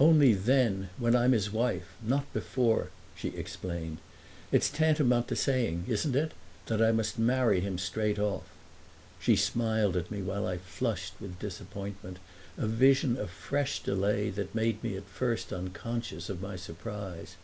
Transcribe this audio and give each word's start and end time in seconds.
"Only 0.00 0.34
then, 0.34 0.88
when 0.98 1.14
I'm 1.14 1.30
his 1.30 1.52
wife—not 1.52 2.32
before," 2.32 2.88
she 3.14 3.28
explained. 3.28 3.98
"It's 4.50 4.68
tantamount 4.68 5.28
to 5.28 5.36
saying—isn't 5.36 6.16
it?—that 6.16 6.82
I 6.82 6.90
must 6.90 7.20
marry 7.20 7.60
him 7.60 7.78
straight 7.78 8.18
off!" 8.18 8.48
She 9.20 9.36
smiled 9.36 9.96
at 9.96 10.10
me 10.10 10.22
while 10.22 10.44
I 10.44 10.58
flushed 10.58 11.14
with 11.20 11.38
disappointment, 11.38 12.16
a 12.58 12.66
vision 12.66 13.16
of 13.16 13.30
fresh 13.30 13.80
delay 13.80 14.28
that 14.30 14.56
made 14.56 14.82
me 14.82 14.96
at 14.96 15.04
first 15.06 15.52
unconscious 15.52 16.28
of 16.28 16.42
my 16.42 16.56
surprise. 16.56 17.36